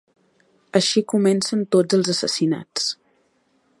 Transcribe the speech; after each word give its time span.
Així 0.79 1.03
comencen 1.13 1.61
tots 1.77 1.99
els 1.99 2.11
assassinats. 2.15 2.89